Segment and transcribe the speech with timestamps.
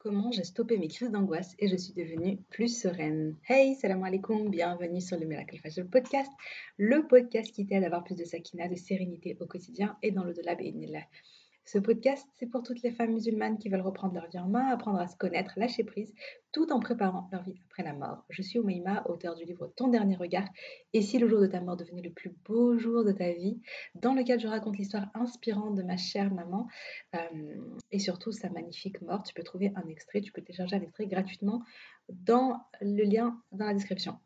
[0.00, 3.34] Comment j'ai stoppé mes crises d'angoisse et je suis devenue plus sereine.
[3.48, 6.30] Hey, salam alaikum, bienvenue sur le Miracle Fashion Podcast,
[6.76, 10.22] le podcast qui t'aide à avoir plus de sakina, de sérénité au quotidien et dans
[10.22, 10.54] le-delà,
[11.64, 14.68] ce podcast, c'est pour toutes les femmes musulmanes qui veulent reprendre leur vie en main,
[14.68, 16.14] apprendre à se connaître, lâcher prise,
[16.58, 18.24] tout en préparant leur vie après la mort.
[18.30, 20.48] Je suis Oumaima, auteur du livre Ton dernier regard,
[20.92, 23.60] et si le jour de ta mort devenait le plus beau jour de ta vie,
[23.94, 26.66] dans lequel je raconte l'histoire inspirante de ma chère maman,
[27.14, 27.20] euh,
[27.92, 29.22] et surtout sa magnifique mort.
[29.22, 31.62] Tu peux trouver un extrait, tu peux télécharger un extrait gratuitement
[32.08, 34.16] dans le lien dans la description.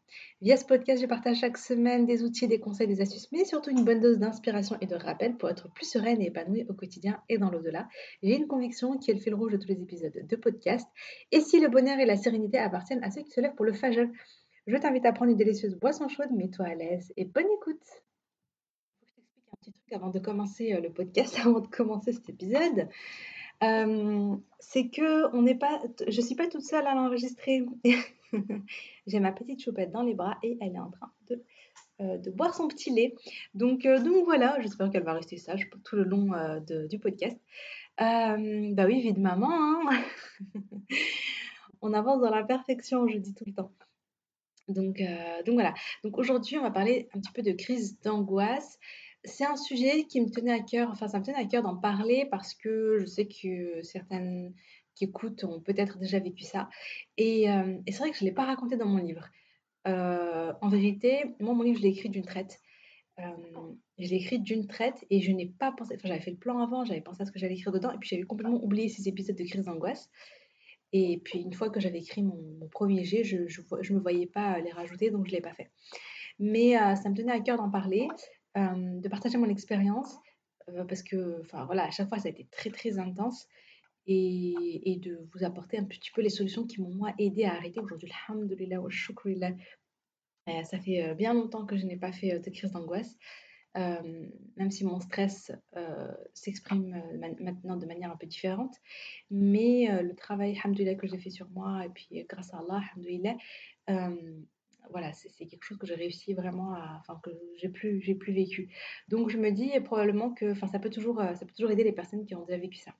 [0.40, 3.70] Via ce podcast, je partage chaque semaine des outils, des conseils, des astuces, mais surtout
[3.70, 7.20] une bonne dose d'inspiration et de rappel pour être plus sereine et épanouie au quotidien
[7.28, 7.88] et dans l'au-delà.
[8.22, 10.86] J'ai une conviction qui est le fil rouge de tous les épisodes de podcast.
[11.30, 13.72] Et si le bonheur et la sérénité appartiennent à ceux qui se lèvent pour le
[13.72, 14.08] fajr,
[14.66, 17.82] je t'invite à prendre une délicieuse boisson chaude, mets-toi à l'aise et bonne écoute.
[19.02, 22.28] Je t'explique un petit truc avant de commencer euh, le podcast, avant de commencer cet
[22.28, 22.88] épisode.
[23.64, 27.64] Euh, c'est que on n'est pas, je suis pas toute seule à l'enregistrer.
[29.06, 31.42] J'ai ma petite choupette dans les bras et elle est en train de,
[32.00, 33.14] euh, boire son petit lait.
[33.54, 36.30] Donc, donc voilà, j'espère qu'elle va rester sage tout le long
[36.88, 37.36] du podcast.
[37.98, 38.36] bah
[38.86, 39.90] oui, vie de maman.
[39.90, 40.04] Hein.
[41.82, 43.72] on avance dans la perfection, je dis tout le temps.
[44.68, 45.02] Donc,
[45.44, 45.74] donc voilà.
[46.04, 48.78] Donc aujourd'hui, on va parler un petit peu de crise d'angoisse
[49.24, 51.76] c'est un sujet qui me tenait à cœur, enfin ça me tenait à cœur d'en
[51.76, 54.52] parler parce que je sais que certaines
[54.94, 56.68] qui écoutent ont peut-être déjà vécu ça.
[57.16, 59.28] Et, euh, c'est vrai que je ne l'ai pas raconté dans mon livre.
[59.86, 62.60] Euh, en vérité, moi, mon livre, je l'ai écrit d'une traite.
[63.18, 63.24] Euh,
[63.98, 66.58] je l'ai écrit d'une traite et je n'ai pas pensé, enfin j'avais fait le plan
[66.58, 69.06] avant, j'avais pensé à ce que j'allais écrire dedans et puis j'avais complètement oublié ces
[69.06, 70.10] épisodes de crise d'angoisse.
[70.92, 74.60] Et puis une fois que j'avais écrit mon, premier jet, je ne me voyais pas
[74.60, 75.70] les rajouter, donc je ne l'ai pas fait.
[76.38, 78.08] Mais ça me tenait à cœur d'en parler
[78.54, 80.18] de partager mon expérience,
[80.88, 83.48] parce que, enfin voilà, à chaque fois ça a été très très intense,
[84.06, 87.54] et, et, de vous apporter un petit peu les solutions qui m'ont moi aidé à
[87.54, 88.10] arrêter aujourd'hui.
[88.28, 89.52] Alhamdulillah wa shukrillah.
[90.64, 93.16] ça fait bien longtemps que je n'ai pas fait de crise d'angoisse.
[93.74, 95.50] Même si mon stress
[96.34, 97.02] s'exprime
[97.40, 98.76] maintenant de manière un peu différente.
[99.30, 103.36] Mais le travail, alhamdoulilah, que j'ai fait sur moi, et puis grâce à Allah, alhamdoulilah,
[104.90, 108.68] voilà, c'est quelque chose que j'ai réussi vraiment à, enfin que j'ai plus, plus vécu.
[109.08, 111.92] Donc je me dis probablement que, ça peut toujours, euh, ça peut toujours aider les
[111.92, 112.92] personnes qui ont déjà vécu ça.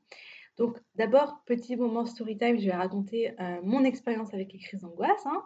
[0.57, 4.81] Donc d'abord petit moment story time, je vais raconter euh, mon expérience avec les crises
[4.81, 5.25] d'angoisse.
[5.27, 5.43] Hein.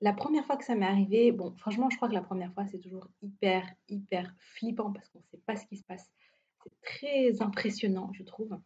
[0.00, 2.66] La première fois que ça m'est arrivé, bon franchement je crois que la première fois
[2.66, 6.08] c'est toujours hyper hyper flippant parce qu'on ne sait pas ce qui se passe.
[6.62, 8.58] C'est très impressionnant je trouve.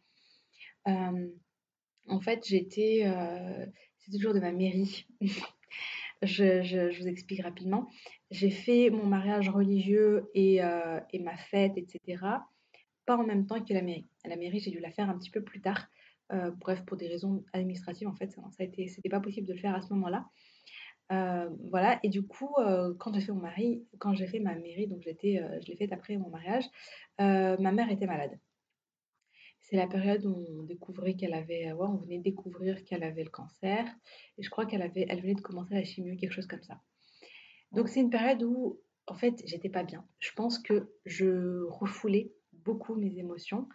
[0.89, 1.29] Euh,
[2.09, 3.11] en fait j'étais,
[3.99, 5.07] c'est toujours de ma mairie.
[6.23, 7.89] Je, vous explique rapidement.
[8.31, 12.25] J'ai fait mon mariage religieux et, euh, ma fête, etc.
[13.07, 14.07] Pas en même temps que la mairie.
[14.25, 15.89] La mairie, j'ai dû la faire un petit peu plus tard.
[16.33, 19.53] Euh, bref, pour des raisons administratives, en fait, ça, a été, c'était pas possible de
[19.53, 20.27] le faire à ce moment-là.
[21.13, 22.01] Euh, voilà.
[22.03, 22.55] Et du coup,
[22.99, 25.93] quand j'ai fait mon mari, quand j'ai fait ma mairie, donc j'étais, je l'ai fait
[25.93, 26.65] après mon mariage,
[27.19, 28.39] ma mère était malade.
[29.61, 33.87] C'est la période où on découvrait qu'elle avait, on venait découvrir qu'elle avait le cancer.
[34.39, 36.81] Et je crois qu'elle avait, elle venait de commencer la chimio, quelque chose comme ça.
[37.71, 40.05] Donc c'est une période où, en fait, j'étais pas bien.
[40.19, 43.69] Je pense que je refoulais beaucoup mes émotions.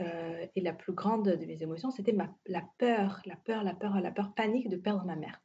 [0.00, 4.00] Euh, et la plus grande de mes émotions, c'était la peur, la peur, la peur,
[4.00, 5.42] la peur panique de perdre ma mère.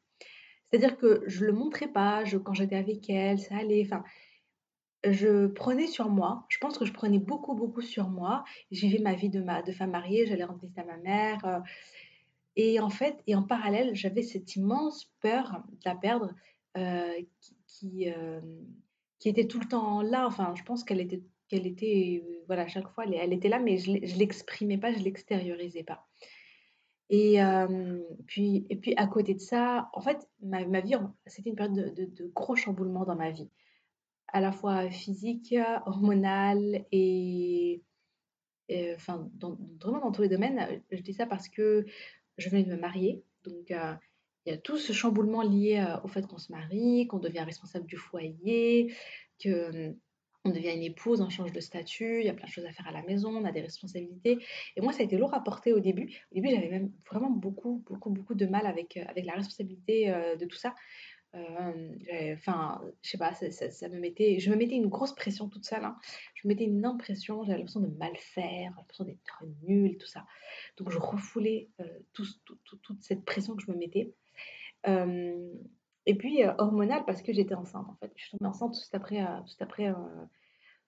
[0.73, 3.83] C'est-à-dire que je le montrais pas, je, quand j'étais avec elle, ça allait.
[3.85, 4.03] Enfin,
[5.07, 8.43] je prenais sur moi, je pense que je prenais beaucoup, beaucoup sur moi.
[8.71, 11.45] Je vivais ma vie de, femme mariée, j'allais rendre visite à ma mère.
[11.45, 11.59] Euh,
[12.55, 16.33] et en fait, et en parallèle, j'avais cette immense peur de la perdre
[16.75, 17.21] euh,
[17.67, 18.41] qui, euh,
[19.19, 20.25] qui, était tout le temps là.
[20.25, 23.77] Enfin, je pense qu'elle était, qu'elle était voilà, à chaque fois, elle, était là, mais
[23.77, 26.07] je ne l'exprimais pas, je l'extériorisais pas.
[27.09, 27.39] Et,
[28.25, 30.95] puis, et puis, à côté de ça, en fait, ma, ma vie,
[31.27, 33.49] c'était une période de, gros chamboulements dans ma vie
[34.33, 35.55] à la fois physique,
[35.85, 37.83] hormonale et,
[38.95, 40.81] enfin, dans, vraiment dans tous les domaines.
[40.91, 41.85] Je dis ça parce que
[42.37, 43.93] je venais de me marier, donc euh,
[44.45, 47.41] il y a tout ce chamboulement lié euh, au fait qu'on se marie, qu'on devient
[47.41, 48.93] responsable du foyer,
[49.39, 49.95] que
[50.45, 52.71] on devient une épouse, on change de statut, il y a plein de choses à
[52.71, 54.39] faire à la maison, on a des responsabilités.
[54.75, 56.09] Et moi, ça a été lourd à porter au début.
[56.31, 60.13] Au début, j'avais même vraiment beaucoup, beaucoup, beaucoup de mal avec, euh, avec la responsabilité
[60.39, 60.75] de tout ça.
[61.35, 65.65] Euh, enfin, je sais pas, ça, me mettait, je me mettais une grosse pression toute
[65.65, 65.83] seule.
[65.83, 65.97] Hein.
[66.35, 70.25] Je me mettais une impression, j'avais l'impression de mal faire, l'impression d'être nulle, tout ça.
[70.77, 74.13] Donc je refoulais euh, toute cette pression que je me mettais.
[76.05, 78.11] Et puis euh, hormonale parce que j'étais enceinte en fait.
[78.15, 79.93] Je suis tombée enceinte tout de suite après, tout, après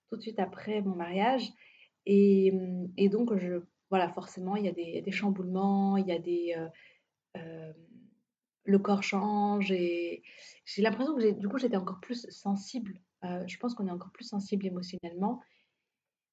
[0.10, 1.52] tout de suite après mon mariage.
[2.06, 2.54] Et,
[2.98, 6.56] et, donc je, voilà, forcément, il y a des, des chamboulements, il y a des
[8.68, 10.24] le corps change et
[10.66, 13.00] j'ai l'impression que du coup j'étais encore plus sensible.
[13.24, 15.42] je pense qu'on est encore plus sensible émotionnellement.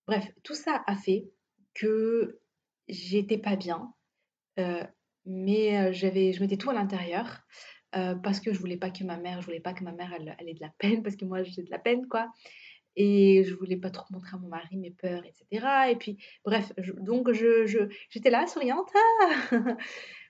[0.07, 1.31] Bref, tout ça a fait
[1.75, 2.41] que
[2.89, 3.93] j'étais pas bien,
[5.27, 7.43] mais j'avais, je mettais tout à l'intérieur
[7.93, 10.49] parce que je voulais pas que ma mère, je voulais pas que ma mère elle,
[10.49, 12.33] ait de la peine parce que moi j'ai de la peine quoi.
[12.97, 15.91] Et je voulais pas trop montrer à mon mari mes peurs, etc.
[15.91, 17.79] Et puis, bref, donc je, je,
[18.11, 18.91] j'étais là, souriante.
[18.95, 19.51] Ah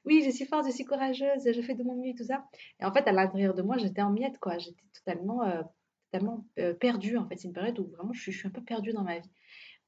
[0.04, 2.44] oui, je suis forte, je suis courageuse, je fais de mon mieux tout ça.
[2.80, 4.58] Et en fait, à l'intérieur de moi, j'étais en miettes, quoi.
[4.58, 5.62] J'étais totalement, euh,
[6.10, 7.36] totalement euh, perdue, en fait.
[7.36, 9.30] C'est une période où vraiment je, suis un peu perdue dans ma vie.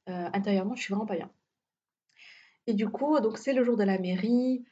[0.09, 1.31] Euh, intérieurement, je suis vraiment pas bien.
[2.67, 4.65] Et du coup, donc c'est le jour de la mairie.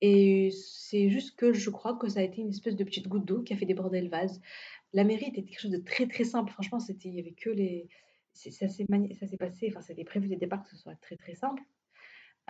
[0.00, 3.24] Et c'est juste que je crois que ça a été une espèce de petite goutte
[3.24, 4.40] d'eau qui a fait déborder le vase.
[4.92, 6.52] La mairie était quelque chose de très très simple.
[6.52, 7.88] Franchement, c'était, il y avait que les.
[8.32, 11.34] Ça s'est, ça s'est passé, enfin, c'était prévu des départ que ce soit très très
[11.34, 11.60] simple.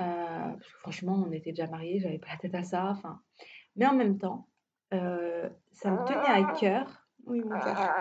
[0.01, 2.91] Euh, parce que franchement, on était déjà mariés, j'avais pas la tête à ça.
[2.91, 3.23] Enfin,
[3.75, 4.49] mais en même temps,
[4.93, 7.09] euh, ça me tenait à cœur.
[7.25, 7.95] Oui, mon cœur.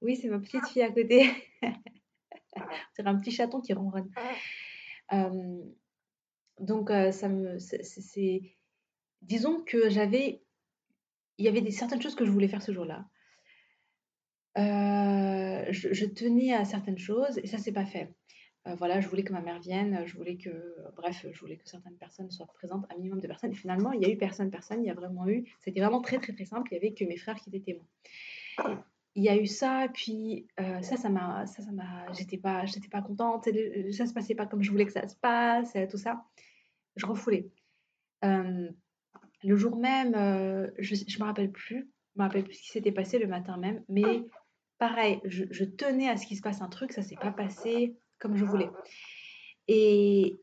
[0.00, 1.28] Oui, c'est ma petite fille à côté.
[2.92, 4.10] c'est un petit chaton qui ronronne.
[5.12, 5.62] Euh,
[6.60, 8.42] donc, ça me, c'est,
[9.22, 10.42] disons que j'avais,
[11.38, 13.06] il y avait des certaines choses que je voulais faire ce jour-là.
[14.56, 18.14] je, tenais à certaines choses et ça s'est pas fait.
[18.78, 21.96] Voilà, je voulais que ma mère vienne, je voulais que, bref, je voulais que certaines
[21.98, 23.52] personnes soient présentes, un minimum de personnes.
[23.52, 24.82] Et finalement, il y a eu personne, personne.
[24.82, 26.68] Il y a vraiment eu, c'était vraiment très, très, très simple.
[26.72, 28.86] Il y avait que mes frères qui étaient témoins.
[29.16, 32.64] Il y a eu ça, puis euh, ça, ça m'a, ça, ça m'a, j'étais pas,
[32.66, 33.48] j'étais pas contente.
[33.92, 36.24] Ça se passait pas comme je voulais que ça se passe, tout ça.
[36.94, 37.50] Je refoulais.
[38.24, 38.68] Euh,
[39.42, 40.12] le jour même,
[40.78, 43.56] je, je me rappelle plus, je me rappelle plus ce qui s'était passé le matin
[43.56, 44.22] même, mais
[44.78, 47.96] pareil, je, je, tenais à ce qu'il se passe un truc, ça s'est pas passé
[48.18, 48.70] comme je voulais.
[49.68, 50.38] Et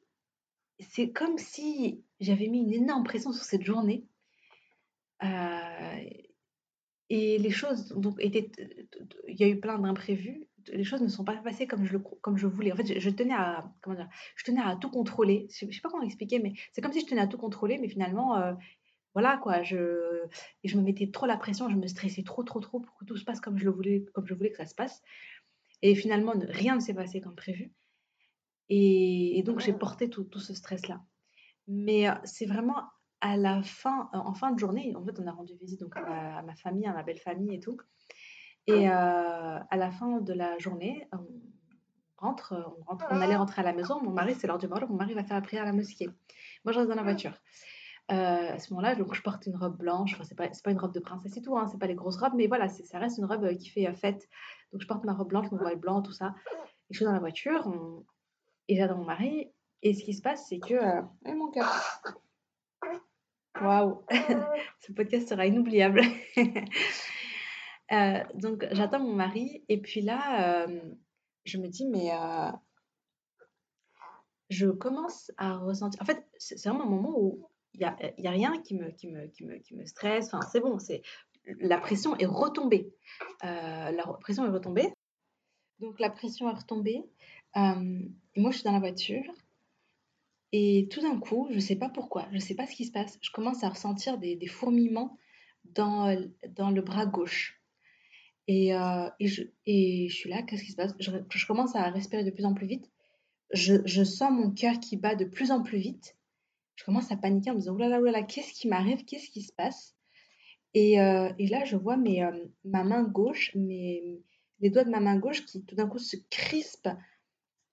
[0.80, 4.06] c'est comme si j'avais mis une énorme pression sur cette journée.
[5.24, 6.00] Euh,
[7.16, 8.50] et les choses donc étaient,
[9.28, 10.48] il y a eu plein d'imprévus.
[10.72, 12.72] Les choses ne sont pas passées comme je le, comme je voulais.
[12.72, 15.48] En fait, je, tenais à comment dire, je tenais à tout contrôler.
[15.52, 17.78] Je, ne sais pas comment expliquer, mais c'est comme si je tenais à tout contrôler,
[17.78, 18.54] mais finalement, euh,
[19.14, 19.62] voilà quoi.
[19.62, 20.24] Je,
[20.64, 23.06] et je me mettais trop la pression, je me stressais trop, trop, trop pour que
[23.06, 25.04] tout se passe comme je le voulais, comme je voulais que ça se passe.
[25.84, 27.72] Et finalement, rien ne s'est passé comme prévu.
[28.70, 31.00] Et, donc, j'ai porté tout, ce stress-là.
[31.68, 32.82] Mais euh, c'est vraiment
[33.24, 35.96] à la fin, euh, en fin de journée, en fait, on a rendu visite donc,
[35.96, 37.78] à, ma, famille, à ma belle famille et tout.
[38.68, 41.26] Et euh, à la fin de la journée, on
[42.18, 44.02] rentre, on rentre, on allait rentrer à la maison.
[44.04, 46.10] Mon mari, c'est l'heure du Maghreb, mon mari va faire la prière à la mosquée.
[46.66, 47.34] Moi, je reste dans la voiture.
[48.10, 50.16] à ce moment-là, donc, je porte une robe blanche.
[50.16, 52.18] Enfin, c'est pas, pas une robe de princesse et tout, hein, c'est pas les grosses
[52.18, 54.28] robes, mais voilà, ça reste une robe qui fait fête.
[54.74, 56.36] Donc, je porte ma robe blanche, mon voile blanc, tout ça.
[56.90, 57.74] Et je suis dans la voiture,
[58.68, 59.50] et j'adore mon mari.
[59.82, 60.74] Et ce qui se passe, c'est que.
[60.74, 61.02] Euh...
[61.36, 61.70] mon cœur.
[63.62, 64.04] Waouh
[64.80, 66.02] Ce podcast sera inoubliable.
[67.92, 69.64] euh, donc, j'attends mon mari.
[69.70, 70.82] Et puis là, euh,
[71.46, 72.12] je me dis, mais.
[72.12, 72.52] Euh,
[74.50, 76.02] je commence à ressentir.
[76.02, 78.92] En fait, c'est vraiment un moment où il n'y a, y a rien qui me,
[78.92, 80.28] qui me, qui me, qui me stresse.
[80.28, 81.02] Enfin, c'est bon, c'est
[81.60, 82.94] la pression est retombée.
[83.42, 84.94] La pression est retombée.
[85.80, 87.04] Donc la pression est retombée.
[87.56, 89.24] Moi, je suis dans la voiture.
[90.56, 92.86] Et tout d'un coup, je ne sais pas pourquoi, je ne sais pas ce qui
[92.86, 93.18] se passe.
[93.22, 95.18] Je commence à ressentir des, fourmillements
[95.66, 96.16] dans,
[96.50, 97.60] dans le bras gauche.
[98.48, 100.94] Et, euh, et, je, suis là, qu'est-ce qui se passe?
[101.00, 102.92] Je, commence à respirer de plus en plus vite.
[103.52, 106.16] Je, sens mon cœur qui bat de plus en plus vite.
[106.76, 109.06] Je commence à paniquer en me disant, oulala, oulala, qu'est-ce qui m'arrive?
[109.06, 109.96] Qu'est-ce qui se passe?
[110.76, 114.22] Et, euh, et, là, je vois mes, euh, ma main gauche, mes,
[114.60, 116.90] les doigts de ma main gauche qui tout d'un coup se crispent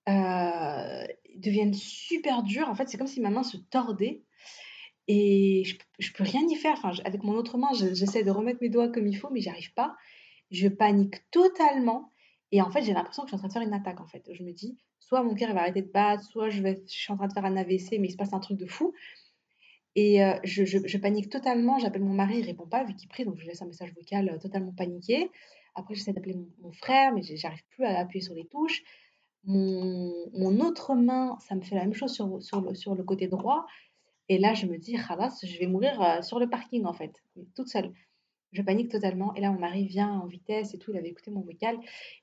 [0.08, 1.04] euh,
[1.36, 2.68] deviennent super durs.
[2.68, 4.22] En fait, c'est comme si ma main se tordait
[5.08, 6.72] et je, je peux rien y faire.
[6.72, 9.48] Enfin, avec mon autre main, j'essaie de remettre mes doigts comme il faut, mais j'y
[9.48, 9.96] arrive pas.
[10.50, 12.12] Je panique totalement
[12.52, 14.00] et en fait, j'ai l'impression que je suis en train de faire une attaque.
[14.00, 16.82] En fait, je me dis, soit mon cœur va arrêter de battre, soit je, vais,
[16.86, 18.92] suis en train de faire un AVC, mais il se passe un truc de fou.
[19.96, 21.78] Et euh, je, panique totalement.
[21.78, 24.30] J'appelle mon mari, il répond pas vu qu'il prie, donc je laisse un message vocal
[24.30, 25.30] euh, totalement paniqué.
[25.74, 28.82] Après, j'essaie d'appeler mon, frère, mais j'arrive plus à appuyer sur les touches.
[29.44, 33.66] Mon, autre main, ça me fait la même chose sur, le, côté droit.
[34.28, 37.12] Et là, je me dis, Khalas, je vais mourir euh, sur le parking en fait,
[37.56, 37.92] toute seule.
[38.52, 39.34] Je panique totalement.
[39.34, 40.92] Et là, mon mari vient en vitesse et tout.
[40.92, 41.78] Il avait écouté mon vocal.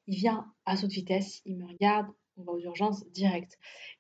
[0.08, 1.42] Il vient à toute vitesse.
[1.46, 2.08] Il me regarde.
[2.40, 3.58] On va aux urgences direct.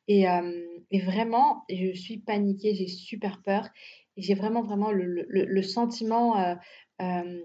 [0.07, 0.67] Et, euh,
[1.05, 2.75] vraiment, je suis paniquée.
[2.75, 3.67] J'ai super peur.
[4.17, 6.55] J'ai vraiment, vraiment le sentiment.
[7.01, 7.41] Euh,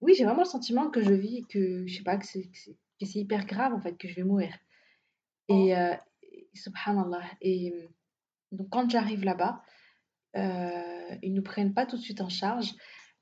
[0.00, 3.46] oui, j'ai vraiment le sentiment que je vis, que je sais pas, que c'est hyper
[3.46, 4.54] grave en fait, que je vais mourir.
[5.48, 5.94] Et euh,
[6.54, 7.24] subhanallah.
[7.40, 7.74] Et
[8.52, 9.62] donc quand j'arrive là-bas,
[10.36, 12.72] euh, ils nous prennent pas tout de suite en charge.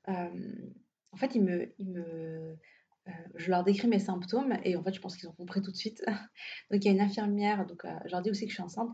[0.07, 2.57] en fait, ils me, ils me,
[3.35, 5.77] je leur décris mes symptômes et en fait, je pense qu'ils ont compris tout de
[5.77, 6.03] suite.
[6.71, 8.91] donc, il y a une infirmière, donc je leur dis aussi que je suis enceinte.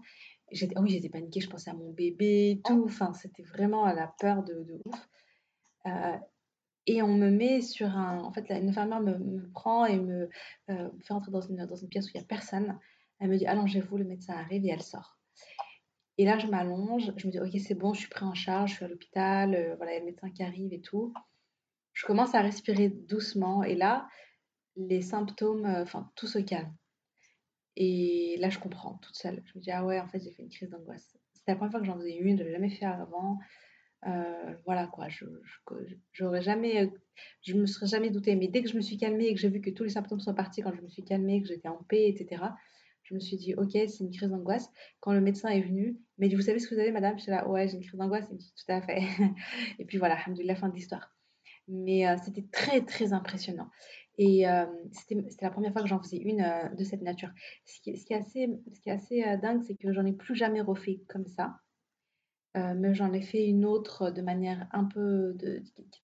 [0.52, 2.84] J'étais, oh oui, j'étais paniquée, je pensais à mon bébé, tout.
[2.86, 5.08] Enfin, c'était vraiment à la peur de, de ouf.
[6.90, 8.18] Et on me met sur un.
[8.24, 10.28] En fait, une infirmière me, prend et me
[10.72, 12.80] euh, fait entrer dans une, dans une pièce où il n'y a personne.
[13.20, 15.18] Elle me dit Allongez-vous, le médecin arrive et elle sort.
[16.18, 18.72] Et là, je m'allonge, je me dis Ok, c'est bon, je suis pris en charge,
[18.72, 21.14] je suis à l'hôpital, euh, voilà, il y a le médecin qui arrive et tout.
[21.94, 24.08] Je commence à respirer doucement et là,
[24.76, 26.74] les symptômes, euh, enfin, tout se calme.
[27.76, 29.42] Et là, je comprends toute seule.
[29.46, 31.18] Je me dis Ah ouais, en fait, j'ai fait une crise d'angoisse.
[31.34, 33.40] C'était la première fois que j'en faisais une, je ne l'avais jamais fait avant.
[34.08, 35.26] Euh, voilà quoi, je
[36.14, 36.90] j'aurais jamais,
[37.42, 38.36] je me serais jamais douté.
[38.36, 40.20] Mais dès que je me suis calmée et que j'ai vu que tous les symptômes
[40.20, 42.44] sont partis, quand je me suis calmée, que j'étais en paix, etc.,
[43.10, 44.70] je me suis dit, ok, c'est une crise d'angoisse.
[45.00, 47.18] Quand le médecin est venu, mais vous savez ce que vous avez, madame?
[47.18, 48.26] Je suis là, ouais, j'ai une crise d'angoisse.
[48.30, 49.02] Il me dit, tout à fait.
[49.80, 51.12] et puis voilà, la fin de l'histoire.
[51.68, 53.70] Mais euh, c'était très, très impressionnant.
[54.18, 54.46] Et
[54.92, 56.46] c'était la première fois que j'en faisais une
[56.78, 57.30] de cette nature.
[57.66, 61.56] Ce qui, est assez, dingue, c'est que j'en ai plus jamais refait comme ça.
[62.58, 65.38] Euh, mais j'en ai fait une autre de manière un peu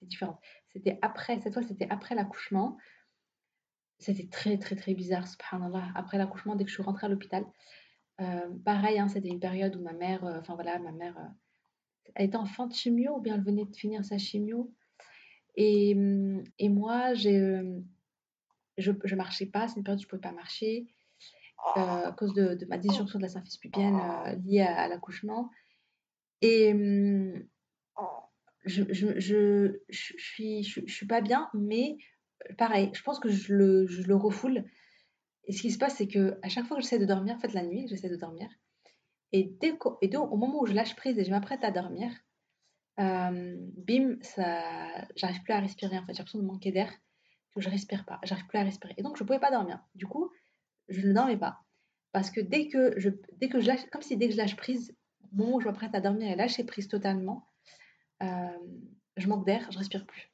[0.04, 0.40] différente.
[0.68, 2.78] C'était après, cette fois c'était après l'accouchement.
[3.98, 5.92] C'était très très très bizarre, subhanallah.
[5.96, 7.46] Après l'accouchement, dès que je suis rentrée à l'hôpital,
[8.22, 11.16] euh, pareil, hein, c'était une période où ma mère, euh, enfin voilà, ma mère,
[12.16, 14.74] elle était en fin de chimio ou bien elle venait de finir sa chimio.
[15.56, 17.62] Et, mm, et moi, j'ai,
[18.78, 20.88] je ne marchais pas, c'est une période où je pouvais pas marcher
[21.76, 24.00] à cause de, ma disjonction de la symphyse pubienne
[24.46, 25.50] liée à l'accouchement.
[26.42, 26.74] Et
[28.66, 31.98] je, je, je, je, suis, je, suis pas bien, mais
[32.58, 34.64] pareil, je pense que je le, refoule.
[35.46, 37.40] Et ce qui se passe, c'est que à chaque fois que j'essaie de dormir, en
[37.40, 38.50] fait, la nuit, j'essaie de dormir.
[39.32, 39.58] Et,
[40.16, 42.12] au moment où je lâche prise et je m'apprête à dormir,
[43.00, 45.98] euh, bim, ça, j'arrive plus à respirer.
[45.98, 46.92] En fait, j'ai l'impression de manquer d'air,
[47.54, 48.20] que je respire pas.
[48.24, 48.94] J'arrive plus à respirer.
[48.98, 49.84] Et donc, je pouvais pas dormir.
[49.94, 50.32] Du coup,
[50.88, 51.60] je ne dormais pas.
[52.12, 54.56] Parce que dès que je, dès que je lâche, comme si dès que je lâche
[54.56, 54.96] prise,
[55.34, 57.50] moment où je m'apprête à dormir et lâcher prise totalement,
[58.24, 58.58] euh,
[59.18, 60.32] je manque d'air, je respire plus.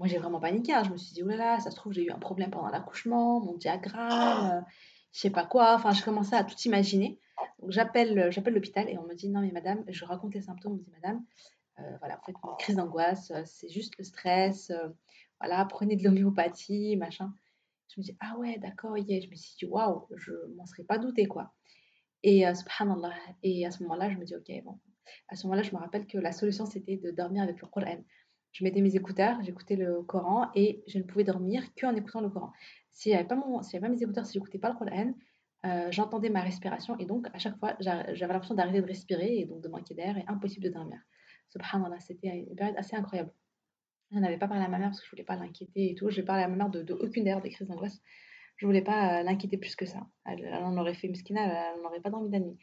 [0.00, 0.72] Moi, j'ai vraiment paniqué.
[0.72, 0.82] Hein.
[0.82, 2.68] Je me suis dit, oh là là, ça se trouve, j'ai eu un problème pendant
[2.68, 4.60] l'accouchement, mon diagramme, euh,
[5.12, 5.74] je sais pas quoi.
[5.74, 7.20] Enfin, je commençais à tout imaginer.
[7.60, 10.72] Donc, j'appelle, j'appelle l'hôpital et on me dit, non, mais madame, je raconte les symptômes.
[10.72, 11.22] On me dit, madame,
[11.78, 14.72] euh, voilà, vous faites une crise d'angoisse, c'est juste le stress.
[15.38, 17.32] voilà, prenez de l'homéopathie, machin.
[17.94, 19.20] Je me dis, ah ouais, d'accord, yeah.
[19.20, 21.52] Je me suis dit, waouh, je m'en serais pas douté, quoi.
[22.22, 24.78] Et euh, subhanallah, et à ce moment-là, je me dis, ok, bon.
[25.28, 28.02] À ce moment-là, je me rappelle que la solution, c'était de dormir avec le Coran.
[28.52, 32.30] Je mettais mes écouteurs, j'écoutais le Coran et je ne pouvais dormir qu'en écoutant le
[32.30, 32.52] Coran.
[32.90, 35.14] Si je n'avais pas, pas mes écouteurs, si j'écoutais pas le Coran,
[35.66, 39.44] euh, j'entendais ma respiration et donc à chaque fois, j'avais l'impression d'arrêter de respirer et
[39.44, 40.98] donc de manquer d'air et impossible de dormir.
[41.48, 43.32] Subhanallah, c'était une période assez incroyable.
[44.12, 46.10] Je n'avais pas parlé à ma mère parce que je voulais pas l'inquiéter et tout.
[46.10, 48.00] J'ai parlé à ma mère de, de aucune des crises d'angoisse
[48.60, 50.06] je voulais pas euh, l'inquiéter plus que ça.
[50.26, 52.56] Elle, en aurait fait miskina, elle n'aurait pas dormi de.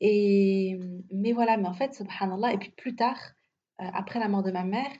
[0.00, 0.78] Et,
[1.12, 3.18] mais voilà, mais en fait, subhanallah, et puis plus tard,
[3.94, 4.90] après la mort de ma mère,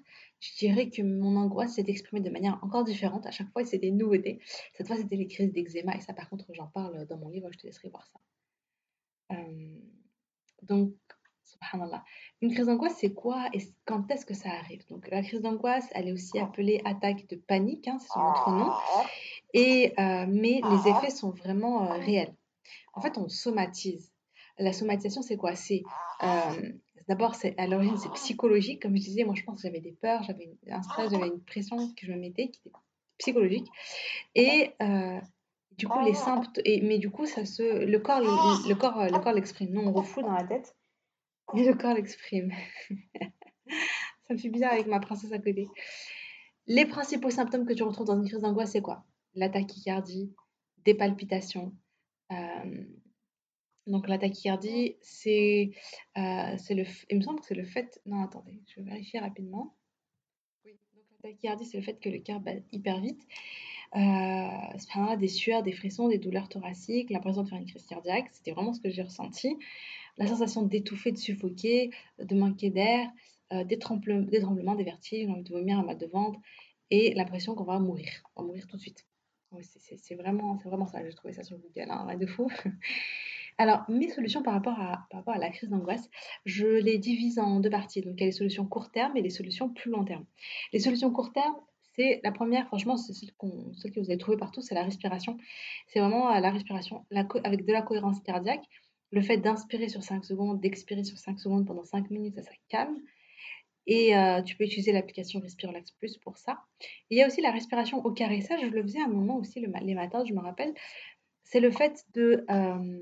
[0.40, 3.26] je dirais que mon angoisse s'est exprimée de manière encore différente.
[3.26, 4.40] À chaque fois, c'était nouveauté.
[4.74, 5.94] Cette fois, c'était les crises d'eczéma.
[5.96, 7.48] Et ça, par contre, j'en parle dans mon livre.
[7.52, 8.18] Je te laisserai voir ça.
[9.32, 9.78] Euh,
[10.62, 10.94] donc,
[11.44, 12.04] subhanallah.
[12.40, 14.86] Une crise d'angoisse, c'est quoi et quand est-ce que ça arrive?
[14.88, 18.50] Donc, la crise d'angoisse, elle est aussi appelée attaque de panique, hein, c'est son autre
[18.50, 18.72] nom.
[19.52, 22.34] Et, euh, mais les effets sont vraiment euh, réels.
[22.94, 24.12] En fait, on somatise.
[24.58, 25.54] La somatisation, c'est quoi?
[25.54, 25.82] C'est
[26.22, 26.72] euh,
[27.10, 28.80] d'abord, c'est à l'origine, c'est psychologique.
[28.80, 31.42] Comme je disais, moi, je pense que j'avais des peurs, j'avais un stress, j'avais une
[31.42, 32.76] pression que je me mettais qui était
[33.18, 33.66] psychologique.
[34.36, 34.70] Et
[35.76, 36.62] du coup, les symptômes.
[36.82, 39.70] mais du coup, ça se, le corps, le, corps, le corps l'exprime.
[39.72, 40.76] Nous, on refoule dans la tête,
[41.52, 42.52] mais le corps l'exprime.
[44.28, 45.68] ça me fait bizarre avec ma princesse à côté.
[46.68, 49.04] Les principaux symptômes que tu retrouves dans une crise d'angoisse, c'est quoi?
[49.34, 50.32] La tachycardie,
[50.84, 51.74] des palpitations.
[52.30, 52.84] Euh,
[53.86, 55.70] donc la tachycardie, c'est
[56.16, 59.74] euh, le, il me semble que c'est le fait, non attendez, je vais vérifier rapidement.
[60.64, 63.22] Oui, donc la c'est le fait que le cœur bat hyper vite.
[63.96, 68.52] Euh, des sueurs, des frissons, des douleurs thoraciques, l'impression de faire une crise cardiaque, c'était
[68.52, 69.56] vraiment ce que j'ai ressenti.
[70.16, 73.10] La sensation d'étouffer, de suffoquer, de manquer d'air,
[73.52, 76.38] euh, des, tremblements, des vertiges, envie de vomir, un mal de ventre
[76.90, 79.06] et l'impression qu'on va mourir, on va mourir tout de suite
[79.60, 81.04] c'est vraiment, vraiment ça.
[81.04, 82.48] J'ai trouvé ça sur Google, hein, de fou.
[83.60, 86.08] Alors, mes solutions par rapport à, la crise d'angoisse,
[86.46, 88.00] je les divise en deux parties.
[88.00, 90.24] Donc, il y a les solutions court terme et les solutions plus long terme.
[90.72, 91.54] Les solutions court terme,
[91.94, 95.36] c'est la première, franchement, c'est celle, que vous avez trouvée partout, c'est la respiration.
[95.88, 97.04] C'est vraiment euh, la respiration
[97.44, 98.64] avec de la cohérence cardiaque
[99.10, 102.96] Le fait d'inspirer sur 5 secondes, d'expirer sur 5 secondes pendant 5 minutes, ça, calme.
[103.86, 106.62] Et euh, tu peux utiliser l'application Respire Relax Plus pour ça.
[107.10, 108.40] il y a aussi la respiration au carré.
[108.40, 110.72] Je le faisais à un moment aussi le, les matins, je me rappelle.
[111.44, 112.46] C'est le fait de...
[112.48, 112.98] Euh,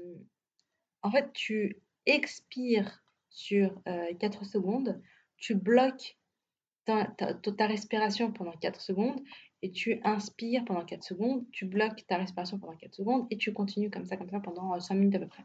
[1.02, 1.76] en fait, tu
[2.06, 5.00] expires sur 4 secondes,
[5.36, 6.18] tu bloques
[6.84, 9.20] ta, respiration pendant 4 secondes
[9.62, 13.52] et tu inspires pendant 4 secondes, tu bloques ta respiration pendant 4 secondes et tu
[13.52, 15.44] continues comme ça, comme ça pendant 5 minutes à peu près.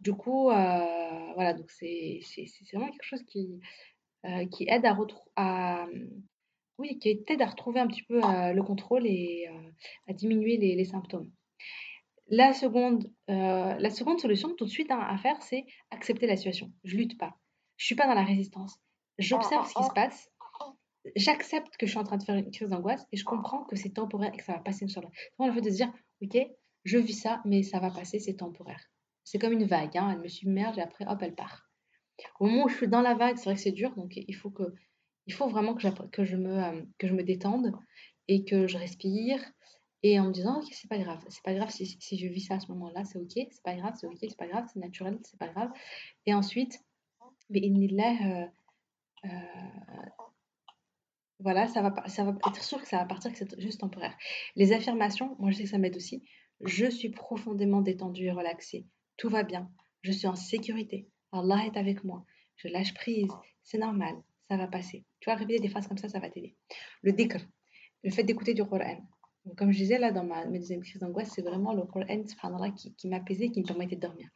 [0.00, 2.20] Du coup, euh, voilà, donc c'est
[2.72, 3.60] vraiment quelque chose qui,
[4.26, 4.96] euh, aide à,
[5.36, 5.86] à,
[7.46, 9.48] retrouver un petit peu euh, le contrôle et
[10.08, 11.30] à diminuer les, symptômes.
[12.28, 16.72] La seconde, la seconde solution tout de suite hein, à faire, c'est accepter la situation.
[16.84, 17.36] Je lutte pas.
[17.76, 18.78] Je suis pas dans la résistance.
[19.18, 20.28] J'observe ce qui se passe
[21.16, 23.76] j'accepte que je suis en train de faire une crise d'angoisse et je comprends que
[23.76, 25.10] c'est temporaire et que ça va passer, Inch'Allah.
[25.14, 26.38] C'est le fait de se dire, ok,
[26.84, 28.82] je vis ça, mais ça va passer, c'est temporaire.
[29.24, 31.70] C'est comme une vague, hein, elle me submerge et après, hop, elle part.
[32.40, 34.34] Au moment où je suis dans la vague, c'est vrai que c'est dur, donc il
[34.34, 34.74] faut, que,
[35.26, 37.72] il faut vraiment que, que, je me, euh, que je me détende
[38.28, 39.40] et que je respire
[40.06, 41.86] et en me disant, ok, c'est pas grave, c'est pas grave si,
[42.18, 44.46] je vis ça à ce moment-là, c'est ok, c'est pas grave, c'est ok, c'est pas
[44.46, 45.70] grave, c'est naturel, c'est pas grave.
[46.26, 46.78] Et ensuite,
[47.48, 48.46] mais euh,
[49.24, 49.28] euh,
[51.40, 54.14] voilà, ça va, ça va être sûr que ça va partir, que c'est juste temporaire.
[54.56, 56.22] Les affirmations, moi je sais que ça m'aide aussi.
[56.60, 58.86] Je suis profondément détendue et relaxée.
[59.16, 59.70] Tout va bien.
[60.02, 61.08] Je suis en sécurité.
[61.32, 62.26] Allah est avec moi.
[62.56, 63.32] Je lâche prise.
[63.62, 64.14] C'est normal.
[64.50, 65.06] Ça va passer.
[65.20, 66.56] Tu vas répéter des phrases comme ça, ça va t'aider.
[67.00, 67.38] Le dhikr,
[68.02, 69.00] le fait d'écouter du Coran.
[69.56, 72.94] Comme je disais là dans ma, mes deuxième crise d'angoisse, c'est vraiment le Coran qui,
[72.94, 74.28] qui m'apaisait, qui me permettait de dormir.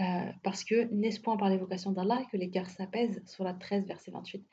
[0.00, 3.86] Euh, parce que n'est-ce point par l'évocation d'Allah que les cœurs s'apaisent Sur la 13,
[3.86, 4.46] verset 28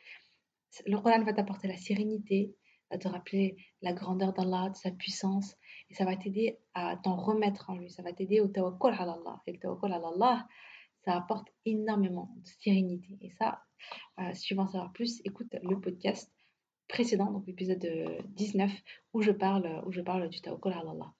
[0.85, 2.55] le Coran va t'apporter la sérénité,
[2.91, 5.55] va te rappeler la grandeur d'Allah, de sa puissance,
[5.89, 9.03] et ça va t'aider à t'en remettre en lui, ça va t'aider au tawakkul à
[9.03, 9.41] Allah.
[9.47, 10.47] Et le tawakkul à Allah,
[11.03, 13.17] ça apporte énormément de sérénité.
[13.21, 13.63] Et ça,
[14.19, 16.31] euh, si tu veux en savoir plus, écoute le podcast
[16.87, 17.85] précédent, donc l'épisode
[18.35, 18.71] 19,
[19.13, 21.13] où je parle, où je parle du tawakkul à Allah.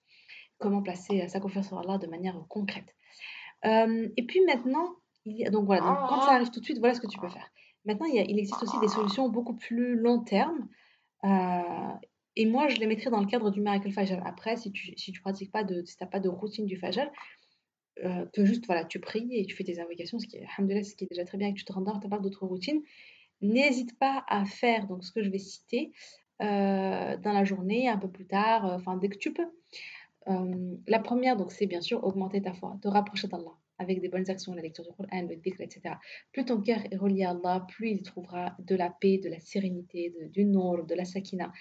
[0.58, 2.94] Comment placer sa confiance en Allah de manière concrète.
[3.64, 4.96] Euh, et puis maintenant,
[5.50, 7.50] donc voilà, quand ça arrive tout de suite, voilà ce que tu peux faire.
[7.84, 10.68] Maintenant, il, existe aussi des solutions beaucoup plus long terme.
[11.24, 11.92] Euh,
[12.34, 14.20] et moi, je les mettrais dans le cadre du Miracle Fajr.
[14.26, 16.80] Après, si tu si tu pratiques pas de, si pas de routine du
[18.04, 20.46] euh, que juste voilà, tu pries et tu fais tes invocations, ce qui est,
[20.82, 22.44] ce qui est déjà très bien, et que tu te rendors, tu n'as pas d'autres
[22.44, 22.82] routines,
[23.40, 25.92] n'hésite pas à faire donc ce que je vais citer
[26.42, 29.48] euh, dans la journée, un peu plus tard, enfin dès que tu peux.
[30.86, 34.28] la première, donc, c'est bien sûr augmenter ta foi, te rapprocher d'Allah avec des bonnes
[34.30, 35.96] actions, la lecture du Coran, le dhikr, etc.
[36.32, 39.38] Plus ton cœur est relié à Allah, plus il trouvera de la paix, de la
[39.40, 41.52] sérénité, du nour, de la sakina,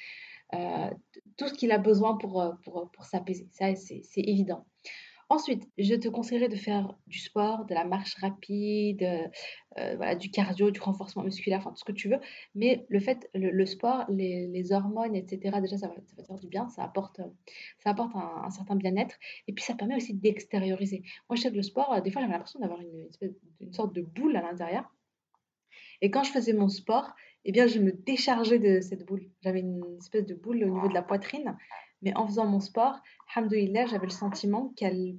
[0.53, 0.89] euh,
[1.37, 3.47] tout ce qu'il a besoin pour, euh, pour, pour s'apaiser.
[3.51, 4.65] Ça, c'est évident.
[5.27, 10.29] Ensuite, je te conseillerais de faire du sport, de la marche rapide, euh, voilà, du
[10.29, 12.19] cardio, du renforcement musculaire, enfin tout ce que tu veux.
[12.53, 16.69] Mais le fait, le, sport, les, hormones, etc., déjà, ça va, va, faire du bien,
[16.69, 17.21] ça apporte,
[17.79, 19.15] ça apporte un, certain bien-être.
[19.47, 21.01] Et puis, ça permet aussi d'extérioriser.
[21.27, 23.07] Moi, je sais que le sport, euh, des fois, j'avais l'impression d'avoir une,
[23.61, 24.93] une, sorte de boule à l'intérieur.
[26.01, 29.27] Et quand je faisais mon sport, eh bien, je me déchargeais de cette boule.
[29.41, 31.57] J'avais une espèce de boule au niveau de la poitrine.
[32.05, 33.01] Mais en faisant mon sport,
[33.35, 35.17] alhamdoulilah, j'avais le sentiment qu'elle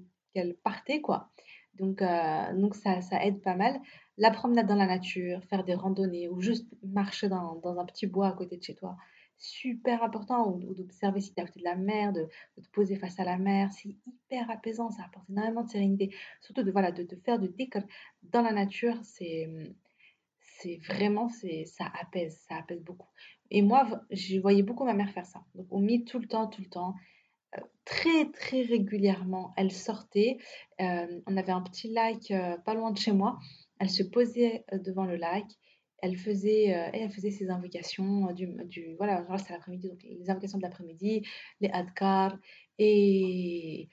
[0.63, 1.31] partait, quoi.
[1.75, 3.79] Donc, euh, donc ça, ça, aide pas mal.
[4.17, 8.07] La promenade dans la nature, faire des randonnées ou juste marcher dans, dans un petit
[8.07, 8.97] bois à côté de chez toi,
[9.37, 10.49] super important.
[10.49, 13.25] Ou, d'observer si tu es à côté de la mer, de, te poser face à
[13.25, 16.15] la mer, c'est hyper apaisant, ça apporte énormément de sérénité.
[16.41, 17.87] Surtout de, voilà, de, te faire du décolle
[18.23, 19.49] dans la nature, c'est
[20.59, 23.09] c'est vraiment, ça apaise, ça apaise beaucoup.
[23.51, 25.45] Et moi, je voyais beaucoup ma mère faire ça.
[25.55, 26.95] Donc, on mit tout le temps, tout le temps.
[27.57, 30.39] Euh, très, très régulièrement, elle sortait.
[30.81, 33.39] Euh, on avait un petit lac euh, pas loin de chez moi.
[33.79, 35.45] Elle se posait devant le lac.
[36.03, 40.63] Elle faisait, elle faisait ses invocations du, du voilà, c'était l'après-midi, donc les invocations de
[40.63, 41.23] l'après-midi,
[41.61, 42.37] les adkar.
[42.79, 43.89] Et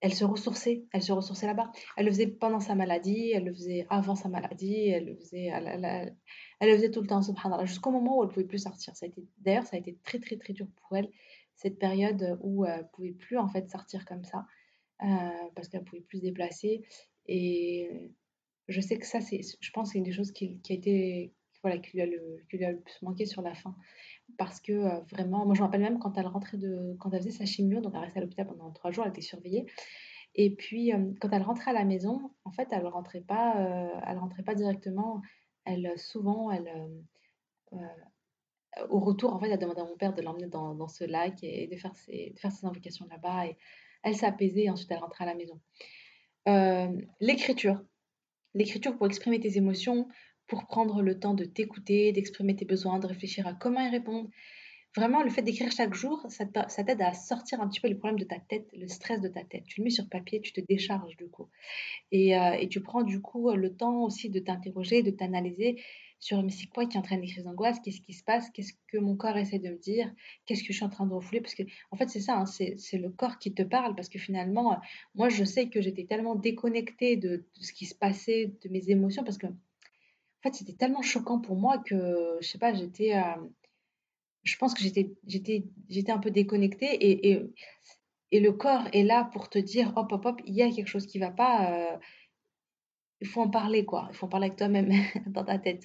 [0.00, 1.70] elle se ressourçait, elle se ressourçait là-bas.
[1.96, 5.46] Elle le faisait pendant sa maladie, elle le faisait avant sa maladie, elle le faisait,
[5.46, 6.14] elle,
[6.60, 8.94] le faisait tout le temps, subhanallah, jusqu'au moment où elle ne pouvait plus sortir.
[8.96, 9.06] Ça
[9.38, 11.08] d'ailleurs, ça a été très très très dur pour elle,
[11.56, 14.44] cette période où elle ne pouvait plus en fait sortir comme ça,
[15.02, 15.06] euh,
[15.54, 16.84] parce qu'elle ne pouvait plus se déplacer.
[17.26, 18.12] Et
[18.68, 21.32] je sais que ça, c'est, je pense, c'est une des choses qui, a été,
[21.64, 23.74] voilà, qui lui a, le, qui lui a le plus manqué sur la fin
[24.38, 27.20] parce que euh, vraiment, moi je me rappelle même quand elle rentrait de, quand elle
[27.20, 29.66] faisait sa chimio, donc elle restait à l'hôpital pendant trois jours, elle était surveillée.
[30.34, 34.00] Et puis euh, quand elle rentrait à la maison, en fait, elle rentrait pas, euh,
[34.06, 35.22] elle rentrait pas directement.
[35.64, 36.68] Elle souvent, elle
[38.90, 41.42] au retour, en fait, elle demandait à mon père de l'emmener dans, dans, ce lac
[41.42, 43.46] et de faire ses, de faire ses invocations là-bas.
[43.46, 43.56] Et
[44.02, 45.60] elle s'apaisait et ensuite elle rentrait à la maison.
[47.20, 47.80] l'écriture.
[48.52, 50.08] L'écriture pour exprimer tes émotions,
[50.46, 54.28] pour prendre le temps de t'écouter, d'exprimer tes besoins, de réfléchir à comment y répondre.
[54.96, 56.46] Vraiment, le fait d'écrire chaque jour, ça
[56.84, 59.42] t'aide à sortir un petit peu les problèmes de ta tête, le stress de ta
[59.42, 59.64] tête.
[59.66, 61.48] Tu le mets sur papier, tu te décharges du coup.
[62.12, 65.82] Et, euh, et tu prends du coup le temps aussi de t'interroger, de t'analyser
[66.24, 68.48] sur mais c'est quoi qui entraîne les crises d'angoisse Qu'est-ce qui se passe?
[68.50, 70.10] Qu'est-ce que mon corps essaie de me dire?
[70.46, 71.42] Qu'est-ce que je suis en train de refouler?
[71.42, 73.94] Parce que, en fait, c'est ça, hein, c'est le corps qui te parle.
[73.94, 74.80] Parce que finalement,
[75.14, 78.88] moi, je sais que j'étais tellement déconnectée de, de, ce qui se passait, de mes
[78.88, 79.48] émotions, parce que
[80.44, 83.42] fait, c'était tellement choquant pour moi que, je sais pas, j'étais, euh,
[84.42, 87.30] je pense que j'étais, j'étais, j'étais un peu déconnectée et,
[88.30, 90.88] et, le corps est là pour te dire, hop, hop, hop, il y a quelque
[90.88, 91.72] chose qui va pas.
[91.72, 91.96] Euh,
[93.20, 94.08] il faut en parler, quoi.
[94.10, 94.90] Il faut en parler avec toi-même
[95.26, 95.84] dans ta tête.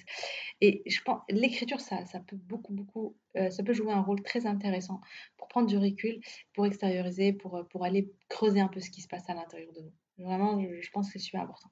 [0.60, 4.22] Et je pense, l'écriture, ça, ça peut beaucoup, beaucoup, euh, ça peut jouer un rôle
[4.22, 5.00] très intéressant
[5.36, 6.20] pour prendre du recul,
[6.52, 9.80] pour extérioriser, pour, pour aller creuser un peu ce qui se passe à l'intérieur de
[9.82, 9.92] nous.
[10.26, 11.70] Vraiment, je pense que c'est super important.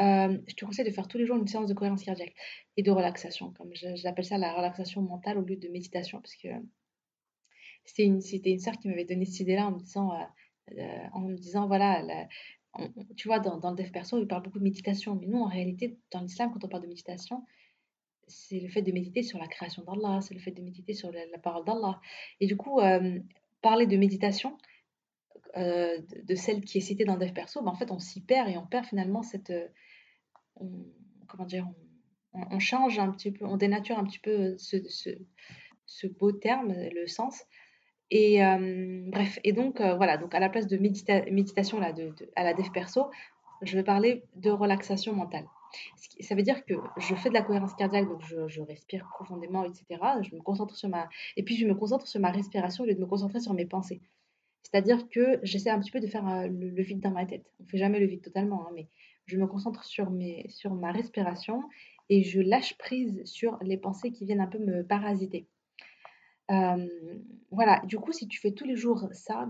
[0.00, 2.34] Euh, je te conseille de faire tous les jours une séance de cohérence cardiaque
[2.76, 6.48] et de relaxation, comme j'appelle ça la relaxation mentale au lieu de méditation, parce que
[7.84, 10.24] c'était une, une sœur qui m'avait donné cette idée-là en me disant, euh,
[10.78, 12.26] euh, en me disant voilà,
[13.16, 15.98] tu vois, dans, le dev perso, il parle beaucoup de méditation, mais nous, en réalité,
[16.10, 17.44] dans l'islam, quand on parle de méditation,
[18.28, 21.12] c'est le fait de méditer sur la création d'Allah, c'est le fait de méditer sur
[21.12, 22.00] la, parole d'Allah.
[22.40, 22.80] Et du coup,
[23.60, 24.56] parler de méditation,
[25.56, 28.48] euh, de, celle qui est citée dans Dev Perso, ben en fait, on s'y perd
[28.48, 29.50] et on perd finalement cette.
[29.50, 29.68] Euh,
[31.28, 31.68] comment dire
[32.34, 37.06] on, change un petit peu, on dénature un petit peu ce, ce, beau terme, le
[37.06, 37.42] sens.
[38.10, 41.92] Et euh, bref, et donc voilà, donc à la place de méditation là,
[42.36, 43.10] à la Dev Perso,
[43.60, 45.44] je vais parler de relaxation mentale.
[46.20, 49.64] Ça veut dire que je fais de la cohérence cardiaque, donc je, je, respire profondément,
[49.64, 49.84] etc.
[50.22, 52.94] Je me concentre sur ma, et puis je me concentre sur ma respiration au lieu
[52.94, 54.00] de me concentrer sur mes pensées.
[54.62, 57.44] C'est-à-dire que j'essaie un petit peu de faire euh, le, vide dans ma tête.
[57.60, 58.88] On ne fait jamais le vide totalement, hein, mais
[59.26, 61.62] je me concentre sur, ma respiration
[62.08, 65.46] et je lâche prise sur les pensées qui viennent un peu me parasiter.
[66.50, 66.88] Euh,
[67.50, 69.48] voilà, du coup, si tu fais tous les jours ça,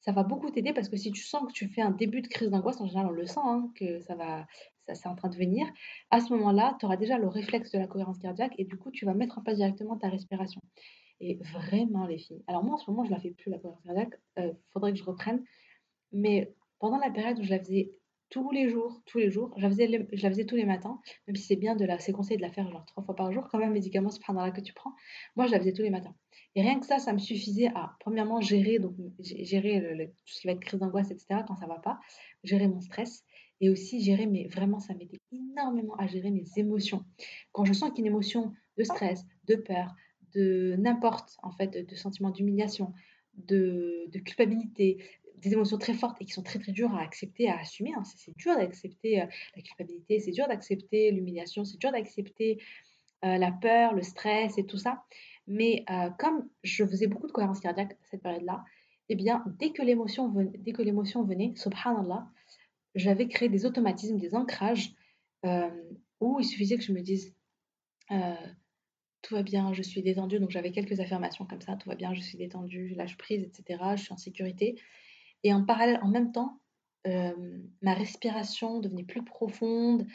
[0.00, 2.28] ça va beaucoup t'aider parce que si tu sens que tu fais un début de
[2.28, 4.46] crise d'angoisse, en général, on le sent, hein, que ça va,
[4.86, 5.66] ça c'est en train de venir,
[6.10, 8.90] à ce moment-là, tu auras déjà le réflexe de la cohérence cardiaque et du coup,
[8.90, 10.60] tu vas mettre en place directement ta respiration.
[11.20, 12.42] Et vraiment, les filles.
[12.46, 14.20] Alors, moi, en ce moment, je la fais plus, la cohérence cardiaque.
[14.36, 15.42] Il euh, faudrait que je reprenne.
[16.12, 17.90] Mais pendant la période où je la faisais
[18.28, 21.56] tous les jours, tous les jours, je la faisais, tous les matins, même si c'est
[21.56, 23.72] bien de la, c'est conseillé de la faire genre trois fois par jour, quand même,
[23.72, 24.92] médicament, c'est là que tu prends.
[25.36, 26.14] Moi, je la faisais tous les matins.
[26.54, 30.46] Et rien que ça, ça me suffisait à, premièrement, gérer, donc, gérer tout ce qui
[30.46, 32.00] va être crise d'angoisse, etc., quand ça va pas,
[32.42, 33.24] gérer mon stress,
[33.60, 37.04] et aussi gérer, mais vraiment, ça m'aidait énormément à gérer mes émotions.
[37.52, 39.94] Quand je sens qu'une émotion de stress, de peur,
[40.34, 42.92] de n'importe, en fait, de, sentiments d'humiliation,
[43.36, 44.98] de, culpabilité,
[45.38, 47.92] des émotions très fortes et qui sont très très dures à accepter, à assumer.
[47.96, 48.02] Hein.
[48.04, 52.58] C'est dur d'accepter euh, la culpabilité, c'est dur d'accepter l'humiliation, c'est dur d'accepter
[53.24, 55.04] euh, la peur, le stress et tout ça.
[55.46, 58.64] Mais euh, comme je faisais beaucoup de cohérence cardiaque cette période-là,
[59.08, 62.26] eh bien, dès que l'émotion venait, dès que l'émotion venait, subhanallah,
[62.94, 64.94] j'avais créé des automatismes, des ancrages
[66.18, 67.36] où il suffisait que je me dise
[69.26, 70.38] tout va bien, je suis détendue.
[70.38, 73.82] Donc j'avais quelques affirmations comme ça, tout va bien, je suis détendue, lâche prise, etc.
[73.96, 74.80] Je suis en sécurité.
[75.42, 76.60] Et en parallèle, en même temps,
[77.08, 77.32] euh,
[77.82, 80.06] ma respiration devenait plus profonde.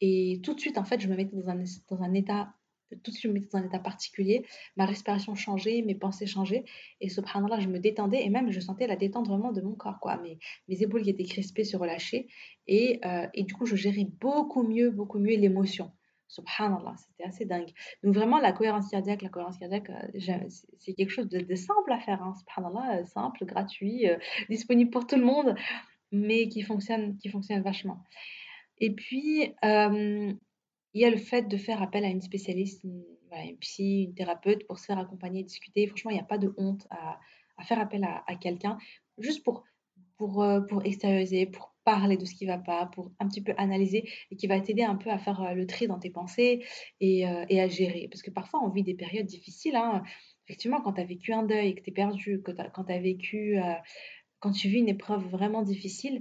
[0.00, 2.54] Et tout de suite, en fait, je me mettais dans un, état,
[3.02, 4.46] tout de suite, je me dans un état particulier.
[4.76, 6.64] Ma respiration changeait, mes pensées changeaient.
[7.02, 10.00] Et subhanallah, je me détendais et même je sentais la détente vraiment de mon corps.
[10.00, 10.16] Quoi.
[10.22, 12.26] Mes, épaules qui étaient crispées se relâchaient.
[12.70, 15.92] Euh, et du coup, je gérais beaucoup mieux, beaucoup mieux l'émotion.
[16.28, 17.72] Subhanallah, c'était assez dingue.
[18.02, 22.00] Donc vraiment, la cohérence cardiaque, la cohérence cardiaque, euh, c'est quelque chose de, simple à
[22.00, 22.22] faire.
[22.22, 22.34] Hein.
[22.34, 24.16] Subhanallah, euh, simple, gratuit, euh,
[24.50, 25.54] disponible pour tout le monde,
[26.10, 28.02] mais qui fonctionne, qui fonctionne vachement.
[28.78, 33.04] Et puis, il y a le fait de faire appel à une spécialiste, une,
[33.60, 35.86] psy, une thérapeute pour se faire accompagner, discuter.
[35.86, 37.18] Franchement, il n'y a pas de honte à,
[37.64, 38.78] faire appel à, à quelqu'un,
[39.18, 39.64] juste pour,
[40.18, 44.10] pour, pour extérioriser, pour parler de ce qui va pas, pour un petit peu analyser
[44.32, 46.64] et qui va t'aider un peu à faire euh, le tri dans tes pensées
[47.00, 48.08] et, euh, et, à gérer.
[48.10, 49.76] Parce que parfois, on vit des périodes difficiles.
[49.76, 50.02] Hein.
[50.46, 53.58] Effectivement, quand tu as vécu un deuil que tu es perdu, quand tu as, vécu,
[53.58, 53.72] euh,
[54.40, 56.20] quand tu vis une épreuve vraiment difficile,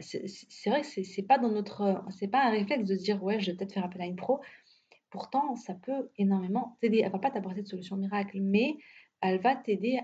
[0.00, 3.38] c'est vrai que c'est pas dans notre, c'est pas un réflexe de se dire ouais,
[3.38, 4.40] je vais peut-être faire appel à une pro.
[5.10, 7.02] Pourtant, ça peut énormément t'aider.
[7.04, 8.74] Elle va pas t'apporter de solution miracle, mais
[9.20, 10.00] elle va t'aider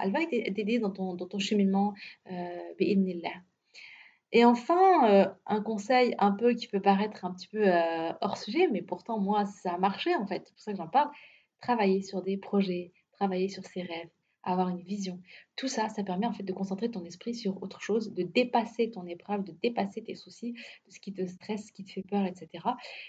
[0.00, 1.94] elle va t'aider dans ton, dans ton cheminement,
[2.30, 2.74] euh,
[4.32, 8.36] et enfin, euh, un conseil un peu qui peut paraître un petit peu euh, hors
[8.36, 11.10] sujet, mais pourtant moi ça a marché en fait, c'est pour ça que j'en parle,
[11.60, 14.10] travailler sur des projets, travailler sur ses rêves,
[14.42, 15.20] avoir une vision.
[15.56, 18.90] Tout ça, ça permet en fait de concentrer ton esprit sur autre chose, de dépasser
[18.90, 22.02] ton épreuve, de dépasser tes soucis, de ce qui te stresse, ce qui te fait
[22.02, 22.48] peur, etc.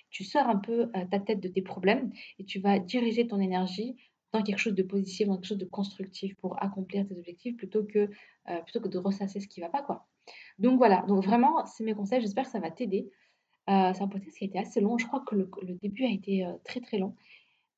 [0.10, 3.40] Tu sors un peu euh, ta tête de tes problèmes et tu vas diriger ton
[3.40, 3.98] énergie
[4.32, 7.84] dans quelque chose de positif, dans quelque chose de constructif pour accomplir tes objectifs plutôt
[7.84, 8.10] que,
[8.64, 9.82] plutôt que de ressasser ce qui ne va pas.
[9.82, 10.09] quoi.
[10.58, 13.10] Donc voilà, donc vraiment, c'est mes conseils, j'espère que ça va t'aider.
[13.70, 15.50] Euh, c'est un podcast qui a été assez long, je crois que le,
[15.82, 17.16] début a été euh, très très long.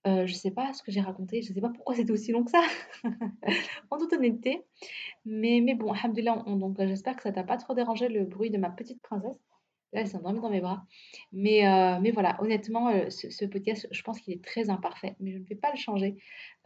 [0.06, 2.32] je ne sais pas ce que j'ai raconté, je ne sais pas pourquoi c'était aussi
[2.32, 2.64] long que ça,
[3.92, 4.64] en toute honnêteté.
[5.26, 8.58] Mais, mais bon, alhamdoulilah, donc j'espère que ça t'a pas trop dérangé le bruit de
[8.58, 9.38] ma petite princesse.
[9.94, 10.86] Là, elle s'est endormie dans mes bras.
[11.34, 15.16] Mais, euh, mais voilà, honnêtement, euh, ce, podcast, je pense qu'il est très imparfait.
[15.20, 16.18] Mais je ne vais pas le changer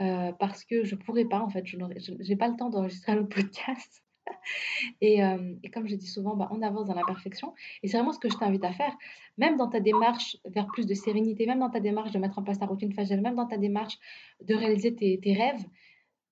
[0.02, 1.66] euh, parce que je ne pourrais pas, en fait.
[1.66, 4.04] Je n'ai pas le temps d'enregistrer le podcast.
[5.02, 5.20] et,
[5.64, 7.54] et, comme je dis souvent, bah, on avance dans l'imperfection.
[7.84, 8.96] Et c'est vraiment ce que je t'invite à faire.
[9.38, 12.44] Même dans ta démarche vers plus de sérénité, même dans ta démarche de mettre en
[12.44, 13.98] place ta routine faciale, même dans ta démarche
[14.44, 15.64] de réaliser tes, rêves,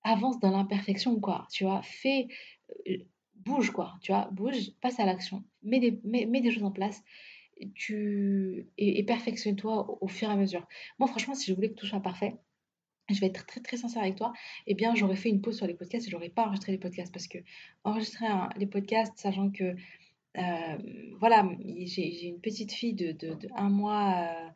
[0.02, 1.46] avance dans l'imperfection, quoi.
[1.50, 2.28] Tu vois, fais
[3.44, 7.02] bouge, quoi, tu vois, bouge, passe à l'action, mets des, choses en place
[7.74, 10.66] tu, et, perfectionne-toi au, fur et à mesure.
[10.98, 12.36] Moi, franchement, si je voulais que tout soit parfait,
[13.10, 14.32] je vais être très très sincère avec toi,
[14.66, 17.12] eh bien, j'aurais fait une pause sur les podcasts et j'aurais pas enregistré les podcasts
[17.12, 17.38] parce que
[17.84, 19.74] enregistrer les podcasts, sachant que,
[20.38, 20.78] euh,
[21.20, 21.48] voilà,
[21.84, 23.16] j'ai une petite fille de,
[23.56, 24.28] un mois.
[24.28, 24.48] Euh,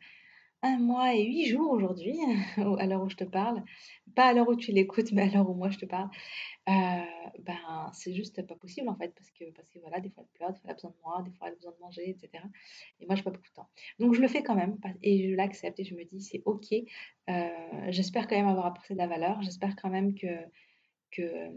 [0.61, 2.17] un mois et huit jours aujourd'hui,
[2.79, 3.63] à l'heure où je te parle.
[4.15, 6.09] Pas à l'heure où tu l'écoutes, mais à l'heure où moi je te parle.
[6.69, 7.03] Euh,
[7.39, 10.37] ben, c'est juste pas possible en fait, parce que, parce que voilà, des fois elle
[10.37, 12.09] pleure, des fois elle a besoin de moi, des fois elle a besoin de manger,
[12.09, 12.43] etc.
[12.99, 13.69] Et moi, je pas beaucoup de temps.
[13.99, 16.67] Donc je le fais quand même, et je l'accepte, et je me dis, c'est ok.
[17.29, 17.49] Euh,
[17.89, 20.27] j'espère quand même avoir apporté de la valeur, j'espère quand même que,
[21.11, 21.49] que,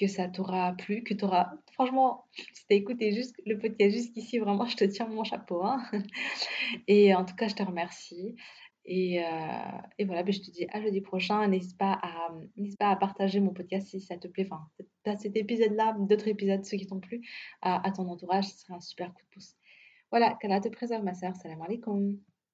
[0.00, 1.52] que ça t'aura plu, que tu auras...
[1.72, 5.62] Franchement, si tu as écouté juste le podcast jusqu'ici, vraiment, je te tiens mon chapeau.
[5.62, 5.82] Hein.
[6.88, 8.36] Et en tout cas, je te remercie.
[8.92, 9.26] Et, euh,
[9.98, 11.46] et voilà, ben, je te dis à jeudi prochain.
[11.46, 12.28] N'hésite pas, à,
[12.76, 14.48] pas à partager mon podcast si ça te plaît.
[14.50, 17.22] Enfin, cet épisode-là, d'autres épisodes, ceux qui t'ont plu,
[17.62, 18.48] à, ton entourage.
[18.48, 19.54] Ce serait un super coup de pouce.
[20.10, 21.36] Voilà, qu'Allah te préserve, ma soeur.
[21.36, 22.18] Salam alaikum.